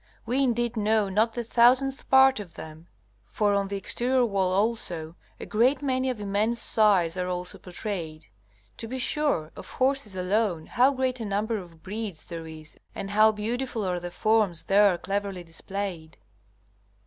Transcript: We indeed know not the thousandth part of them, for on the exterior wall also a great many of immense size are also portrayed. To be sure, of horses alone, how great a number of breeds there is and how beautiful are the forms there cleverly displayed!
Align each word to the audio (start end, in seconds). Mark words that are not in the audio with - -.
We 0.25 0.41
indeed 0.41 0.75
know 0.75 1.09
not 1.09 1.35
the 1.35 1.43
thousandth 1.43 2.09
part 2.09 2.39
of 2.39 2.55
them, 2.55 2.87
for 3.27 3.53
on 3.53 3.67
the 3.67 3.77
exterior 3.77 4.25
wall 4.25 4.51
also 4.51 5.15
a 5.39 5.45
great 5.45 5.83
many 5.83 6.09
of 6.09 6.19
immense 6.19 6.59
size 6.59 7.17
are 7.17 7.27
also 7.27 7.59
portrayed. 7.59 8.25
To 8.77 8.87
be 8.87 8.97
sure, 8.97 9.51
of 9.55 9.69
horses 9.73 10.15
alone, 10.15 10.65
how 10.65 10.89
great 10.91 11.19
a 11.19 11.25
number 11.25 11.57
of 11.59 11.83
breeds 11.83 12.25
there 12.25 12.47
is 12.47 12.79
and 12.95 13.11
how 13.11 13.31
beautiful 13.31 13.83
are 13.85 13.99
the 13.99 14.09
forms 14.09 14.63
there 14.63 14.97
cleverly 14.97 15.43
displayed! 15.43 16.17